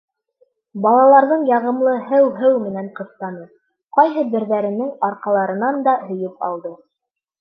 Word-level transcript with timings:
Балаларҙы 0.85 1.35
яғымлы 1.49 1.91
«һеү-һеү» 2.07 2.57
менән 2.63 2.89
ҡыҫтаны, 3.01 3.45
ҡайһы 3.99 4.25
берҙәренең 4.33 4.91
арҡаларынан 5.11 5.79
да 5.91 5.95
һөйөп 6.09 6.45
алды. 6.49 6.75